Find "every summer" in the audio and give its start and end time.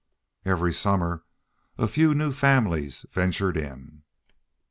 0.45-1.25